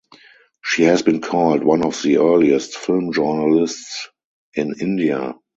She 0.63 0.81
has 0.85 1.03
been 1.03 1.21
called 1.21 1.63
"one 1.63 1.85
of 1.85 2.01
the 2.01 2.17
earliest 2.17 2.75
film 2.75 3.13
journalists 3.13 4.09
in 4.55 4.73
India". 4.81 5.35